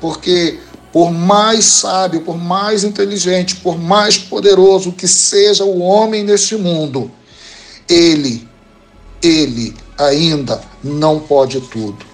Porque 0.00 0.58
por 0.92 1.10
mais 1.10 1.64
sábio, 1.64 2.20
por 2.20 2.36
mais 2.36 2.84
inteligente, 2.84 3.56
por 3.56 3.78
mais 3.78 4.18
poderoso 4.18 4.92
que 4.92 5.08
seja 5.08 5.64
o 5.64 5.80
homem 5.80 6.22
neste 6.22 6.54
mundo, 6.54 7.10
ele, 7.88 8.46
ele 9.22 9.74
ainda 9.98 10.60
não 10.84 11.18
pode 11.18 11.62
tudo. 11.62 12.04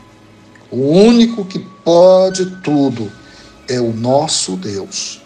O 0.70 0.76
único 0.76 1.44
que 1.44 1.58
pode 1.58 2.47
tudo 2.62 3.11
é 3.66 3.80
o 3.80 3.92
nosso 3.92 4.56
Deus. 4.56 5.20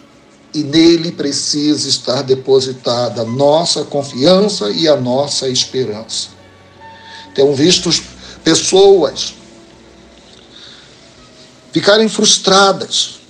E 0.51 0.63
nele 0.63 1.11
precisa 1.11 1.87
estar 1.87 2.23
depositada 2.23 3.21
a 3.21 3.25
nossa 3.25 3.83
confiança 3.83 4.71
e 4.71 4.87
a 4.87 4.95
nossa 4.95 5.47
esperança. 5.47 6.29
Tenho 7.33 7.53
visto 7.53 7.89
pessoas 8.43 9.33
ficarem 11.71 12.07
frustradas 12.07 13.23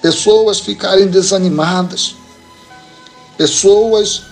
pessoas 0.00 0.60
ficarem 0.60 1.06
desanimadas, 1.08 2.14
pessoas 3.36 4.22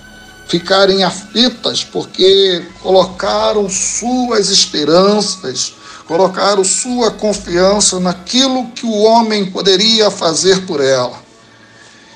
ficarem 0.48 1.02
aflitas 1.02 1.82
porque 1.82 2.64
colocaram 2.80 3.68
suas 3.68 4.48
esperanças, 4.48 5.74
colocaram 6.06 6.62
sua 6.62 7.10
confiança 7.10 7.98
naquilo 7.98 8.68
que 8.70 8.86
o 8.86 9.02
homem 9.02 9.50
poderia 9.50 10.10
fazer 10.10 10.64
por 10.66 10.80
ela. 10.80 11.20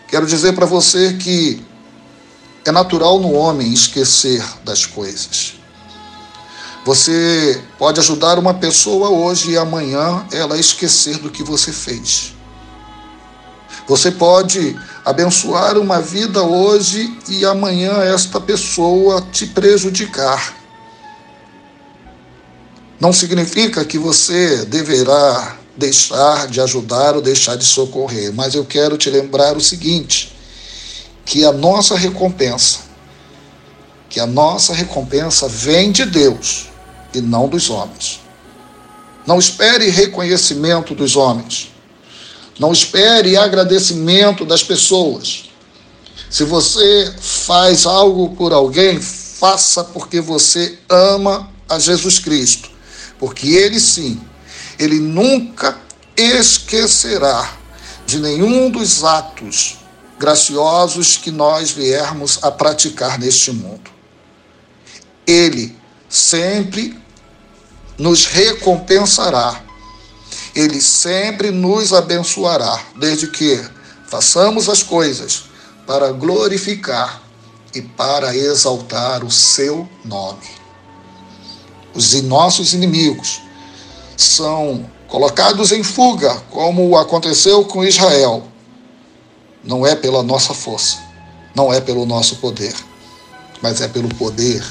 Quero 0.09 0.27
dizer 0.27 0.53
para 0.53 0.67
você 0.67 1.15
que 1.15 1.65
é 2.65 2.71
natural 2.71 3.19
no 3.19 3.33
homem 3.33 3.73
esquecer 3.73 4.45
das 4.65 4.87
coisas. 4.87 5.60
Você 6.85 7.63
pode 7.79 8.01
ajudar 8.01 8.39
uma 8.39 8.55
pessoa 8.55 9.11
hoje 9.11 9.53
e 9.53 9.59
amanhã 9.59 10.27
ela 10.33 10.59
esquecer 10.59 11.19
do 11.19 11.31
que 11.31 11.43
você 11.43 11.73
fez. 11.73 12.35
Você 13.87 14.11
pode 14.11 14.79
abençoar 15.05 15.77
uma 15.77 16.01
vida 16.01 16.43
hoje 16.43 17.19
e 17.29 17.45
amanhã 17.45 18.03
esta 18.03 18.41
pessoa 18.41 19.21
te 19.33 19.47
prejudicar. 19.47 20.55
Não 23.01 23.13
significa 23.13 23.85
que 23.85 23.99
você 23.99 24.65
deverá 24.67 25.57
deixar 25.77 26.47
de 26.47 26.61
ajudar 26.61 27.17
ou 27.17 27.23
deixar 27.23 27.57
de 27.57 27.65
socorrer, 27.65 28.33
mas 28.33 28.55
eu 28.55 28.65
quero 28.65 28.97
te 28.97 29.11
lembrar 29.11 29.57
o 29.57 29.61
seguinte: 29.61 30.37
que 31.25 31.45
a 31.45 31.53
nossa 31.53 31.97
recompensa, 31.97 32.81
que 34.11 34.19
a 34.19 34.27
nossa 34.27 34.75
recompensa 34.75 35.49
vem 35.49 35.93
de 35.93 36.05
Deus 36.05 36.67
e 37.15 37.21
não 37.21 37.49
dos 37.49 37.71
homens. 37.71 38.21
Não 39.25 39.39
espere 39.39 39.89
reconhecimento 39.89 40.95
dos 40.95 41.15
homens. 41.15 41.71
Não 42.59 42.73
espere 42.73 43.37
agradecimento 43.37 44.45
das 44.45 44.65
pessoas. 44.65 45.45
Se 46.29 46.45
você 46.45 47.15
faz 47.21 47.87
algo 47.87 48.35
por 48.35 48.53
alguém, 48.53 49.01
faça 49.01 49.85
porque 49.85 50.21
você 50.21 50.79
ama 50.89 51.49
a 51.69 51.79
Jesus 51.79 52.19
Cristo. 52.19 52.69
Porque 53.19 53.49
ele 53.49 53.79
sim, 53.79 54.21
ele 54.79 54.99
nunca 54.99 55.79
esquecerá 56.17 57.57
de 58.07 58.19
nenhum 58.19 58.71
dos 58.71 59.05
atos 59.05 59.79
graciosos 60.19 61.17
que 61.17 61.31
nós 61.31 61.71
viermos 61.71 62.39
a 62.43 62.51
praticar 62.51 63.19
neste 63.19 63.53
mundo. 63.53 64.00
Ele 65.27 65.77
sempre 66.09 66.99
nos 67.99 68.27
recompensará 68.27 69.63
ele 70.55 70.81
sempre 70.81 71.51
nos 71.51 71.93
abençoará, 71.93 72.81
desde 72.97 73.29
que 73.29 73.61
façamos 74.07 74.69
as 74.69 74.83
coisas 74.83 75.45
para 75.87 76.11
glorificar 76.13 77.23
e 77.75 77.81
para 77.81 78.35
exaltar 78.35 79.25
o 79.25 79.31
seu 79.31 79.89
nome. 80.05 80.49
Os 81.95 82.21
nossos 82.23 82.73
inimigos 82.73 83.41
são 84.17 84.89
colocados 85.07 85.73
em 85.73 85.83
fuga, 85.83 86.35
como 86.51 86.97
aconteceu 86.97 87.65
com 87.65 87.85
Israel. 87.85 88.45
Não 89.63 89.87
é 89.87 89.95
pela 89.95 90.23
nossa 90.23 90.55
força, 90.55 90.99
não 91.55 91.73
é 91.73 91.81
pelo 91.81 92.07
nosso 92.07 92.37
poder, 92.37 92.75
mas 93.63 93.81
é 93.81 93.89
pelo 93.89 94.09
poder 94.17 94.65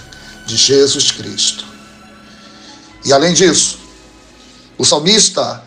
de 0.49 0.57
Jesus 0.57 1.11
Cristo. 1.11 1.63
E 3.05 3.13
além 3.13 3.33
disso, 3.33 3.79
o 4.77 4.83
salmista 4.83 5.63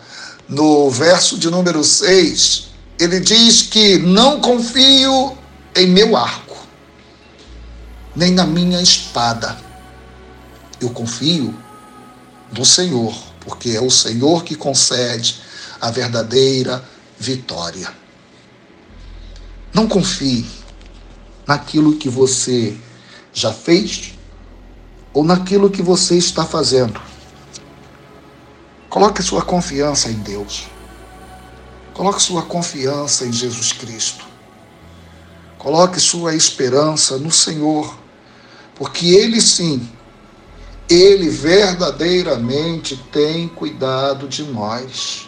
no 0.47 0.89
verso 0.89 1.37
de 1.37 1.49
número 1.49 1.83
6, 1.83 2.67
ele 2.99 3.19
diz 3.21 3.63
que 3.63 3.97
não 3.97 4.41
confio 4.41 5.37
em 5.75 5.87
meu 5.87 6.15
arco, 6.17 6.57
nem 8.15 8.31
na 8.31 8.45
minha 8.45 8.81
espada. 8.81 9.57
Eu 10.79 10.89
confio 10.89 11.57
no 12.51 12.65
Senhor, 12.65 13.15
porque 13.39 13.71
é 13.71 13.81
o 13.81 13.89
Senhor 13.89 14.43
que 14.43 14.55
concede 14.55 15.37
a 15.79 15.89
verdadeira 15.89 16.83
vitória. 17.17 17.91
Não 19.73 19.87
confie 19.87 20.45
naquilo 21.47 21.95
que 21.95 22.09
você 22.09 22.77
já 23.33 23.51
fez 23.51 24.12
ou 25.13 25.23
naquilo 25.23 25.69
que 25.69 25.81
você 25.81 26.17
está 26.17 26.45
fazendo 26.45 26.99
Coloque 28.93 29.23
sua 29.23 29.41
confiança 29.41 30.11
em 30.11 30.19
Deus. 30.19 30.67
Coloque 31.95 32.21
sua 32.21 32.43
confiança 32.43 33.25
em 33.25 33.33
Jesus 33.33 33.71
Cristo. 33.71 34.23
Coloque 35.57 35.99
sua 35.99 36.35
esperança 36.35 37.17
no 37.17 37.31
Senhor, 37.31 37.97
porque 38.75 39.07
Ele 39.07 39.41
sim, 39.41 39.89
Ele 40.87 41.27
verdadeiramente 41.27 42.95
tem 43.11 43.47
cuidado 43.47 44.27
de 44.27 44.43
nós. 44.43 45.27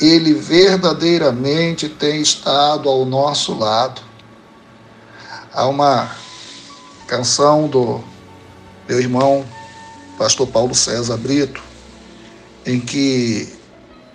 Ele 0.00 0.32
verdadeiramente 0.32 1.90
tem 1.90 2.22
estado 2.22 2.88
ao 2.88 3.04
nosso 3.04 3.52
lado. 3.52 4.00
Há 5.52 5.66
uma 5.66 6.10
canção 7.06 7.68
do 7.68 8.02
meu 8.88 8.98
irmão, 8.98 9.44
pastor 10.18 10.46
Paulo 10.48 10.74
César 10.74 11.16
Brito, 11.16 11.62
em 12.66 12.80
que 12.80 13.48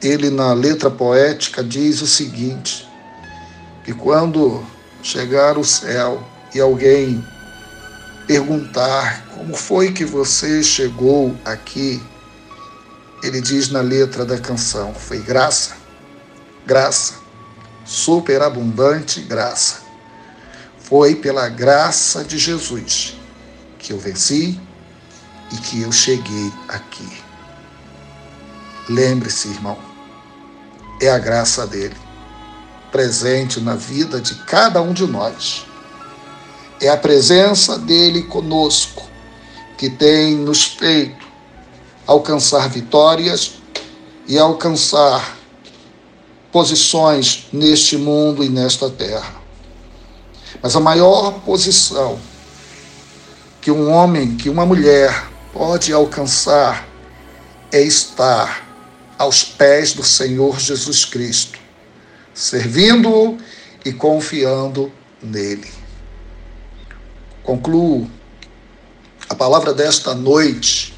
ele, 0.01 0.29
na 0.29 0.53
letra 0.53 0.89
poética, 0.89 1.63
diz 1.63 2.01
o 2.01 2.07
seguinte: 2.07 2.87
que 3.83 3.93
quando 3.93 4.63
chegar 5.01 5.57
o 5.57 5.63
céu 5.63 6.21
e 6.53 6.59
alguém 6.59 7.25
perguntar 8.25 9.25
como 9.33 9.55
foi 9.55 9.93
que 9.93 10.03
você 10.03 10.61
chegou 10.61 11.35
aqui, 11.45 12.01
ele 13.23 13.41
diz 13.41 13.69
na 13.69 13.81
letra 13.81 14.25
da 14.25 14.37
canção: 14.37 14.93
foi 14.93 15.19
graça, 15.19 15.75
graça, 16.65 17.15
superabundante 17.85 19.21
graça. 19.21 19.87
Foi 20.79 21.15
pela 21.15 21.49
graça 21.49 22.23
de 22.23 22.37
Jesus 22.37 23.16
que 23.87 23.93
eu 23.93 23.97
venci 23.97 24.59
e 25.49 25.55
que 25.55 25.81
eu 25.81 25.93
cheguei 25.93 26.51
aqui. 26.67 27.07
Lembre-se, 28.89 29.47
irmão, 29.47 29.77
é 31.01 31.09
a 31.09 31.17
graça 31.17 31.65
dele 31.65 31.95
presente 32.91 33.61
na 33.61 33.75
vida 33.75 34.19
de 34.19 34.35
cada 34.43 34.81
um 34.81 34.91
de 34.91 35.07
nós. 35.07 35.65
É 36.81 36.89
a 36.89 36.97
presença 36.97 37.79
dele 37.79 38.23
conosco 38.23 39.03
que 39.77 39.89
tem 39.89 40.35
nos 40.35 40.65
feito 40.65 41.25
alcançar 42.05 42.67
vitórias 42.67 43.53
e 44.27 44.37
alcançar 44.37 45.37
posições 46.51 47.47
neste 47.53 47.95
mundo 47.95 48.43
e 48.43 48.49
nesta 48.49 48.89
terra. 48.89 49.41
Mas 50.61 50.75
a 50.75 50.79
maior 50.81 51.39
posição 51.45 52.19
que 53.67 53.71
um 53.71 53.91
homem, 53.91 54.37
que 54.37 54.49
uma 54.49 54.65
mulher 54.65 55.27
pode 55.51 55.91
alcançar 55.91 56.87
é 57.69 57.81
estar 57.81 58.65
aos 59.17 59.43
pés 59.43 59.91
do 59.91 60.03
Senhor 60.03 60.57
Jesus 60.57 61.03
Cristo, 61.03 61.59
servindo-o 62.33 63.37
e 63.83 63.91
confiando 63.91 64.89
nele. 65.21 65.69
Concluo 67.43 68.09
a 69.27 69.35
palavra 69.35 69.73
desta 69.73 70.15
noite 70.15 70.97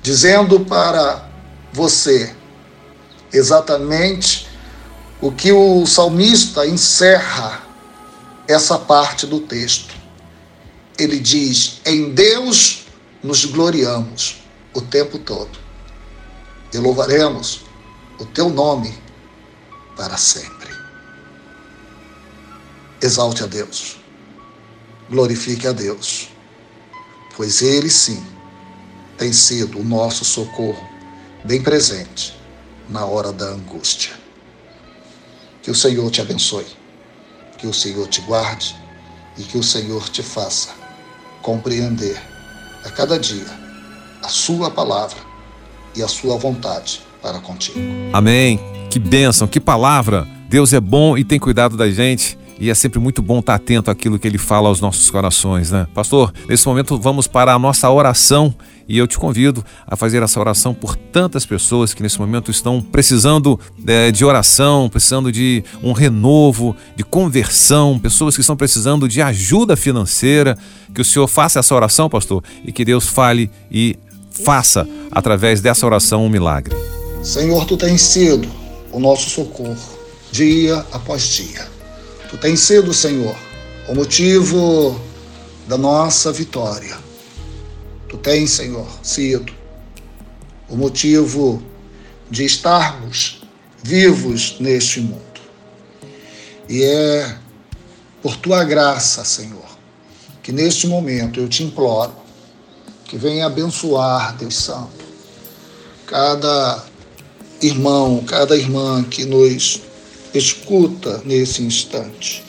dizendo 0.00 0.60
para 0.60 1.28
você 1.72 2.32
exatamente 3.32 4.46
o 5.20 5.32
que 5.32 5.50
o 5.50 5.84
salmista 5.84 6.64
encerra 6.64 7.60
essa 8.46 8.78
parte 8.78 9.26
do 9.26 9.40
texto. 9.40 9.95
Ele 10.98 11.18
diz: 11.18 11.80
Em 11.84 12.14
Deus 12.14 12.86
nos 13.22 13.44
gloriamos 13.44 14.42
o 14.72 14.80
tempo 14.80 15.18
todo 15.18 15.58
e 16.72 16.78
louvaremos 16.78 17.64
o 18.18 18.24
teu 18.24 18.48
nome 18.48 18.96
para 19.94 20.16
sempre. 20.16 20.74
Exalte 23.02 23.44
a 23.44 23.46
Deus, 23.46 23.98
glorifique 25.10 25.66
a 25.66 25.72
Deus, 25.72 26.30
pois 27.36 27.60
Ele 27.60 27.90
sim 27.90 28.24
tem 29.18 29.34
sido 29.34 29.78
o 29.78 29.84
nosso 29.84 30.24
socorro 30.24 30.88
bem 31.44 31.62
presente 31.62 32.34
na 32.88 33.04
hora 33.04 33.32
da 33.32 33.46
angústia. 33.46 34.14
Que 35.62 35.70
o 35.70 35.74
Senhor 35.74 36.10
te 36.10 36.22
abençoe, 36.22 36.66
que 37.58 37.66
o 37.66 37.74
Senhor 37.74 38.08
te 38.08 38.22
guarde 38.22 38.74
e 39.36 39.42
que 39.42 39.58
o 39.58 39.62
Senhor 39.62 40.08
te 40.08 40.22
faça 40.22 40.85
compreender 41.46 42.20
a 42.84 42.90
cada 42.90 43.16
dia 43.20 43.46
a 44.20 44.28
Sua 44.28 44.68
palavra 44.68 45.18
e 45.94 46.02
a 46.02 46.08
Sua 46.08 46.36
vontade 46.36 47.00
para 47.22 47.38
contigo. 47.38 47.78
Amém. 48.12 48.58
Que 48.90 48.98
bênção, 48.98 49.46
que 49.46 49.60
palavra. 49.60 50.26
Deus 50.48 50.72
é 50.72 50.80
bom 50.80 51.16
e 51.16 51.22
tem 51.22 51.38
cuidado 51.38 51.76
da 51.76 51.88
gente. 51.88 52.36
E 52.58 52.68
é 52.68 52.74
sempre 52.74 52.98
muito 52.98 53.22
bom 53.22 53.38
estar 53.38 53.54
atento 53.54 53.90
àquilo 53.90 54.18
que 54.18 54.26
ele 54.26 54.38
fala 54.38 54.68
aos 54.68 54.80
nossos 54.80 55.08
corações, 55.08 55.70
né? 55.70 55.86
Pastor, 55.94 56.32
nesse 56.48 56.66
momento 56.66 56.98
vamos 56.98 57.28
para 57.28 57.52
a 57.52 57.58
nossa 57.58 57.88
oração 57.90 58.52
e 58.88 58.96
eu 58.96 59.06
te 59.06 59.18
convido 59.18 59.64
a 59.86 59.96
fazer 59.96 60.22
essa 60.22 60.38
oração 60.38 60.72
por 60.72 60.96
tantas 60.96 61.44
pessoas 61.44 61.92
que 61.92 62.02
nesse 62.02 62.18
momento 62.18 62.50
estão 62.50 62.80
precisando 62.80 63.58
é, 63.86 64.10
de 64.10 64.24
oração, 64.24 64.88
precisando 64.88 65.32
de 65.32 65.64
um 65.82 65.92
renovo, 65.92 66.74
de 66.94 67.04
conversão, 67.04 67.98
pessoas 67.98 68.34
que 68.34 68.40
estão 68.40 68.56
precisando 68.56 69.08
de 69.08 69.20
ajuda 69.20 69.76
financeira. 69.76 70.56
Que 70.96 71.02
o 71.02 71.04
Senhor 71.04 71.28
faça 71.28 71.58
essa 71.58 71.74
oração, 71.74 72.08
pastor, 72.08 72.42
e 72.64 72.72
que 72.72 72.82
Deus 72.82 73.06
fale 73.06 73.50
e 73.70 73.98
faça 74.30 74.88
através 75.10 75.60
dessa 75.60 75.84
oração 75.84 76.24
um 76.24 76.28
milagre. 76.30 76.74
Senhor, 77.22 77.66
tu 77.66 77.76
tens 77.76 78.00
sido 78.00 78.48
o 78.90 78.98
nosso 78.98 79.28
socorro 79.28 79.76
dia 80.32 80.78
após 80.90 81.22
dia. 81.24 81.68
Tu 82.30 82.38
tens 82.38 82.60
sido, 82.60 82.94
Senhor, 82.94 83.36
o 83.86 83.94
motivo 83.94 84.98
da 85.68 85.76
nossa 85.76 86.32
vitória. 86.32 86.96
Tu 88.08 88.16
tens, 88.16 88.52
Senhor, 88.52 88.88
sido 89.02 89.52
o 90.66 90.76
motivo 90.76 91.62
de 92.30 92.46
estarmos 92.46 93.42
vivos 93.82 94.56
neste 94.60 95.02
mundo. 95.02 95.20
E 96.70 96.82
é 96.82 97.36
por 98.22 98.34
tua 98.38 98.64
graça, 98.64 99.26
Senhor, 99.26 99.75
que 100.46 100.52
neste 100.52 100.86
momento 100.86 101.40
eu 101.40 101.48
te 101.48 101.64
imploro 101.64 102.12
que 103.04 103.16
venha 103.16 103.46
abençoar, 103.46 104.36
Deus 104.36 104.54
Santo, 104.54 105.04
cada 106.06 106.84
irmão, 107.60 108.22
cada 108.24 108.56
irmã 108.56 109.02
que 109.02 109.24
nos 109.24 109.80
escuta 110.32 111.20
nesse 111.24 111.64
instante. 111.64 112.44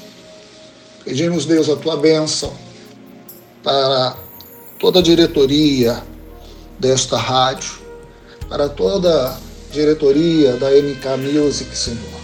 Pedimos, 1.04 1.46
Deus, 1.46 1.70
a 1.70 1.76
tua 1.76 1.98
bênção 1.98 2.54
para 3.64 4.16
toda 4.78 5.00
a 5.00 5.02
diretoria 5.02 6.04
desta 6.78 7.18
rádio, 7.18 7.80
para 8.48 8.70
toda 8.70 9.32
a 9.32 9.40
diretoria 9.72 10.54
da 10.58 10.70
MK 10.70 11.34
Music, 11.34 11.76
Senhor. 11.76 12.22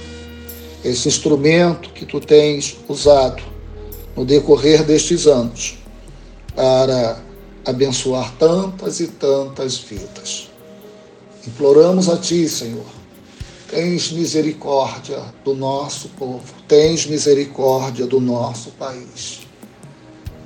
Esse 0.85 1.07
instrumento 1.07 1.89
que 1.93 2.05
tu 2.05 2.19
tens 2.19 2.77
usado 2.87 3.52
no 4.15 4.25
decorrer 4.25 4.83
destes 4.83 5.27
anos 5.27 5.77
para 6.55 7.19
abençoar 7.65 8.33
tantas 8.37 8.99
e 8.99 9.07
tantas 9.07 9.77
vidas. 9.77 10.49
Imploramos 11.45 12.09
a 12.09 12.17
ti, 12.17 12.47
Senhor, 12.47 12.85
Tens 13.73 14.11
misericórdia 14.11 15.19
do 15.43 15.55
nosso 15.55 16.07
povo, 16.09 16.43
tens 16.67 17.07
misericórdia 17.07 18.05
do 18.05 18.21
nosso 18.21 18.69
país. 18.73 19.47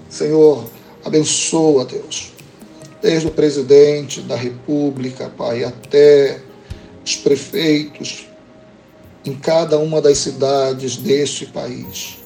Senhor, 0.10 0.64
abençoa, 1.04 1.84
Deus, 1.84 2.32
desde 3.02 3.28
o 3.28 3.32
presidente 3.32 4.22
da 4.22 4.38
República, 4.38 5.30
Pai, 5.38 5.66
até 5.66 6.40
os 7.04 7.18
prefeitos 7.18 8.28
em 9.26 9.36
cada 9.36 9.78
uma 9.78 10.02
das 10.02 10.20
cidades 10.20 10.96
deste 10.96 11.48
país. 11.48 12.20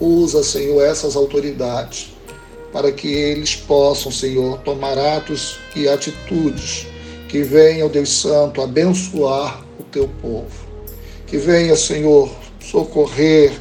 Usa, 0.00 0.42
Senhor, 0.44 0.82
essas 0.82 1.16
autoridades 1.16 2.10
para 2.72 2.92
que 2.92 3.08
eles 3.08 3.56
possam, 3.56 4.12
Senhor, 4.12 4.58
tomar 4.58 4.98
atos 4.98 5.58
e 5.74 5.88
atitudes 5.88 6.86
que 7.28 7.42
venham, 7.42 7.88
Deus 7.88 8.20
Santo, 8.20 8.62
abençoar 8.62 9.64
o 9.78 9.82
teu 9.84 10.08
povo. 10.20 10.68
Que 11.26 11.36
venha, 11.36 11.76
Senhor, 11.76 12.30
socorrer 12.60 13.52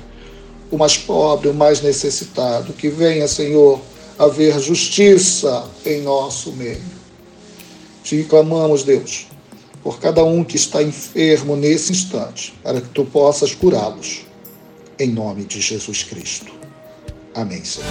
o 0.71 0.78
mais 0.78 0.97
pobre, 0.97 1.50
o 1.50 1.54
mais 1.54 1.82
necessitado. 1.82 2.73
Que 2.73 2.89
venha, 2.89 3.28
Senhor, 3.28 3.82
haver 4.17 4.58
justiça 4.60 5.67
em 5.86 6.02
nosso 6.02 6.52
meio. 6.54 6.97
Te 8.04 8.23
clamamos, 8.23 8.84
Deus, 8.84 9.28
por 9.84 10.00
cada 10.00 10.23
um 10.23 10.43
que 10.43 10.56
está 10.56 10.82
enfermo 10.82 11.56
nesse 11.56 11.91
instante, 11.91 12.54
para 12.63 12.80
que 12.80 12.89
tu 12.89 13.04
possas 13.04 13.54
curá-los. 13.54 14.27
Em 15.00 15.12
nome 15.12 15.46
de 15.46 15.62
Jesus 15.62 16.04
Cristo. 16.04 16.52
Amém, 17.36 17.64
Senhor. 17.64 17.88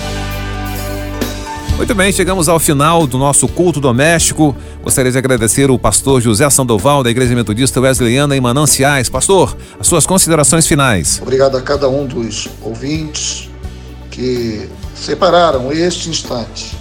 Muito 1.76 1.94
bem, 1.94 2.10
chegamos 2.10 2.48
ao 2.48 2.58
final 2.58 3.06
do 3.06 3.16
nosso 3.16 3.46
culto 3.46 3.80
doméstico. 3.80 4.56
Gostaria 4.82 5.12
de 5.12 5.18
agradecer 5.18 5.70
o 5.70 5.78
pastor 5.78 6.20
José 6.20 6.48
Sandoval, 6.50 7.04
da 7.04 7.10
Igreja 7.10 7.34
Metodista 7.34 7.80
Wesleyana 7.80 8.34
em 8.34 8.40
Mananciais. 8.40 9.08
Pastor, 9.08 9.56
as 9.78 9.86
suas 9.86 10.06
considerações 10.06 10.66
finais. 10.66 11.20
Obrigado 11.22 11.56
a 11.56 11.62
cada 11.62 11.88
um 11.88 12.06
dos 12.06 12.48
ouvintes 12.62 13.50
que 14.10 14.68
separaram 14.96 15.70
este 15.70 16.08
instante 16.08 16.76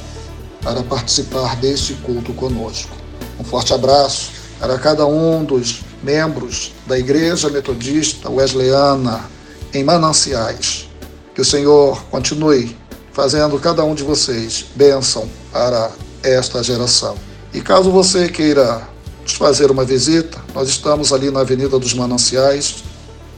para 0.63 0.81
participar 0.81 1.55
deste 1.57 1.93
culto 1.95 2.33
conosco. 2.33 2.95
Um 3.39 3.43
forte 3.43 3.73
abraço 3.73 4.31
para 4.59 4.79
cada 4.79 5.05
um 5.05 5.43
dos 5.43 5.81
membros 6.01 6.71
da 6.87 6.97
Igreja 6.97 7.49
Metodista 7.49 8.31
Wesleyana 8.31 9.34
em 9.75 9.83
Mananciais. 9.83 10.89
Que 11.33 11.41
o 11.41 11.45
Senhor 11.45 12.01
continue 12.05 12.75
fazendo 13.11 13.59
cada 13.59 13.83
um 13.83 13.93
de 13.93 14.03
vocês 14.03 14.65
bênção 14.73 15.29
para 15.51 15.91
esta 16.23 16.63
geração. 16.63 17.15
E 17.53 17.59
caso 17.59 17.91
você 17.91 18.29
queira 18.29 18.87
nos 19.21 19.33
fazer 19.33 19.69
uma 19.69 19.83
visita, 19.83 20.37
nós 20.53 20.69
estamos 20.69 21.11
ali 21.11 21.29
na 21.29 21.41
Avenida 21.41 21.77
dos 21.77 21.93
Mananciais, 21.93 22.83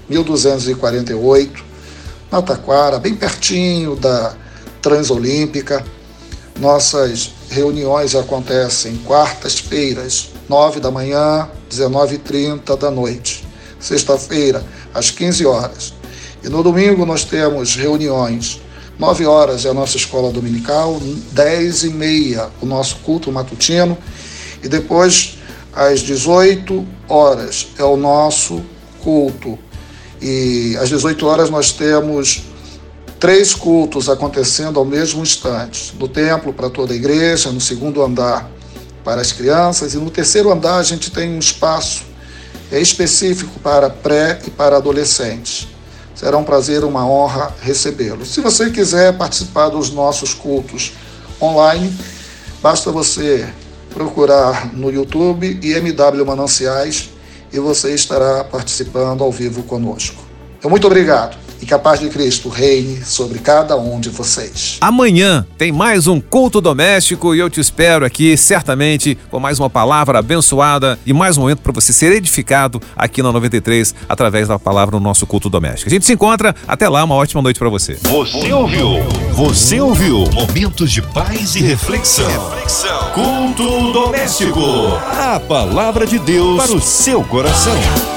1248, 0.09 1.65
na 2.31 2.41
Taquara, 2.41 2.99
bem 2.99 3.15
pertinho 3.15 3.95
da 3.95 4.35
Transolímpica. 4.81 5.83
Nossas 6.59 7.31
reuniões 7.49 8.15
acontecem 8.15 8.97
quartas-feiras, 8.97 10.29
9 10.47 10.79
da 10.79 10.91
manhã, 10.91 11.49
19h30 11.69 12.77
da 12.77 12.91
noite. 12.91 13.47
Sexta-feira, 13.79 14.63
às 14.93 15.11
15 15.11 15.45
horas. 15.45 15.96
E 16.47 16.49
no 16.49 16.63
domingo 16.63 17.05
nós 17.05 17.25
temos 17.25 17.75
reuniões 17.75 18.61
9 18.97 19.25
horas 19.25 19.65
é 19.65 19.69
a 19.69 19.73
nossa 19.73 19.97
escola 19.97 20.31
dominical, 20.31 20.97
10 21.33 21.83
e 21.83 21.89
meia 21.89 22.49
o 22.61 22.65
nosso 22.65 22.95
culto 22.99 23.29
matutino 23.33 23.97
e 24.63 24.69
depois 24.69 25.39
às 25.73 25.99
18 25.99 26.87
horas 27.09 27.67
é 27.77 27.83
o 27.83 27.97
nosso 27.97 28.63
culto. 29.03 29.59
E 30.21 30.77
às 30.79 30.87
18 30.87 31.27
horas 31.27 31.49
nós 31.49 31.73
temos 31.73 32.43
três 33.19 33.53
cultos 33.53 34.07
acontecendo 34.07 34.79
ao 34.79 34.85
mesmo 34.85 35.21
instante. 35.21 35.93
No 35.99 36.07
templo 36.07 36.53
para 36.53 36.69
toda 36.69 36.93
a 36.93 36.95
igreja, 36.95 37.51
no 37.51 37.59
segundo 37.59 38.01
andar 38.01 38.49
para 39.03 39.19
as 39.19 39.33
crianças 39.33 39.93
e 39.93 39.97
no 39.97 40.09
terceiro 40.09 40.49
andar 40.49 40.77
a 40.77 40.83
gente 40.83 41.11
tem 41.11 41.29
um 41.29 41.39
espaço 41.39 42.05
específico 42.71 43.59
para 43.59 43.89
pré 43.89 44.39
e 44.47 44.49
para 44.49 44.77
adolescentes. 44.77 45.75
Será 46.17 46.35
um 46.37 46.43
prazer, 46.43 46.83
uma 46.83 47.07
honra 47.07 47.55
recebê-los. 47.61 48.33
Se 48.33 48.41
você 48.41 48.71
quiser 48.71 49.15
participar 49.15 49.69
dos 49.69 49.91
nossos 49.91 50.33
cultos 50.33 50.93
online, 51.39 51.95
basta 52.61 52.91
você 52.91 53.47
procurar 53.93 54.73
no 54.73 54.91
YouTube 54.91 55.59
IMW 55.61 56.25
Mananciais 56.25 57.11
e 57.53 57.59
você 57.59 57.93
estará 57.93 58.43
participando 58.43 59.23
ao 59.23 59.31
vivo 59.31 59.61
conosco. 59.61 60.21
Então, 60.57 60.71
muito 60.71 60.87
obrigado 60.87 61.46
e 61.61 61.65
que 61.65 61.73
a 61.73 61.79
paz 61.79 61.99
de 61.99 62.09
Cristo 62.09 62.49
reine 62.49 63.03
sobre 63.03 63.39
cada 63.39 63.75
um 63.75 63.99
de 63.99 64.09
vocês. 64.09 64.77
Amanhã 64.81 65.45
tem 65.57 65.71
mais 65.71 66.07
um 66.07 66.19
culto 66.19 66.61
doméstico 66.61 67.33
e 67.33 67.39
eu 67.39 67.49
te 67.49 67.59
espero 67.59 68.05
aqui, 68.05 68.35
certamente, 68.37 69.17
com 69.29 69.39
mais 69.39 69.59
uma 69.59 69.69
palavra 69.69 70.19
abençoada 70.19 70.99
e 71.05 71.13
mais 71.13 71.37
um 71.37 71.41
momento 71.41 71.59
para 71.59 71.71
você 71.71 71.91
ser 71.93 72.11
edificado 72.11 72.81
aqui 72.95 73.21
na 73.21 73.31
93 73.31 73.93
através 74.07 74.47
da 74.47 74.59
palavra 74.59 74.97
no 74.97 75.03
nosso 75.03 75.25
culto 75.25 75.49
doméstico. 75.49 75.89
A 75.89 75.93
gente 75.93 76.05
se 76.05 76.13
encontra, 76.13 76.55
até 76.67 76.87
lá, 76.87 77.03
uma 77.03 77.15
ótima 77.15 77.41
noite 77.41 77.59
para 77.59 77.69
você. 77.69 77.97
Você 78.03 78.51
ouviu? 78.53 79.03
Você 79.33 79.79
ouviu? 79.79 80.25
Momentos 80.31 80.91
de 80.91 81.01
paz 81.01 81.55
e 81.55 81.61
reflexão. 81.61 82.27
reflexão. 82.27 83.11
Culto 83.13 83.93
doméstico. 83.93 84.61
A 85.17 85.39
palavra 85.39 86.05
de 86.05 86.19
Deus 86.19 86.63
para 86.63 86.75
o 86.75 86.81
seu 86.81 87.23
coração. 87.23 88.16